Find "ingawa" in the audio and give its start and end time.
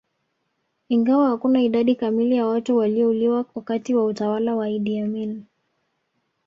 0.89-1.27